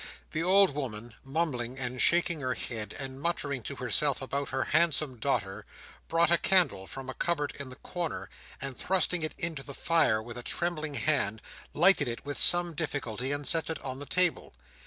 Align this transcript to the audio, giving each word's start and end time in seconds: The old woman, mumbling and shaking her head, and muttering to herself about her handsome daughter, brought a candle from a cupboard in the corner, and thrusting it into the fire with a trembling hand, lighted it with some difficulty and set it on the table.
The 0.31 0.41
old 0.41 0.71
woman, 0.71 1.13
mumbling 1.23 1.77
and 1.77 2.01
shaking 2.01 2.39
her 2.39 2.55
head, 2.55 2.95
and 2.97 3.21
muttering 3.21 3.61
to 3.61 3.75
herself 3.75 4.19
about 4.19 4.49
her 4.49 4.63
handsome 4.63 5.17
daughter, 5.17 5.63
brought 6.07 6.31
a 6.31 6.39
candle 6.39 6.87
from 6.87 7.07
a 7.07 7.13
cupboard 7.13 7.53
in 7.59 7.69
the 7.69 7.75
corner, 7.75 8.27
and 8.59 8.75
thrusting 8.75 9.21
it 9.21 9.35
into 9.37 9.61
the 9.61 9.75
fire 9.75 10.19
with 10.19 10.39
a 10.39 10.41
trembling 10.41 10.95
hand, 10.95 11.39
lighted 11.75 12.07
it 12.07 12.25
with 12.25 12.39
some 12.39 12.73
difficulty 12.73 13.31
and 13.31 13.47
set 13.47 13.69
it 13.69 13.79
on 13.85 13.99
the 13.99 14.07
table. 14.07 14.53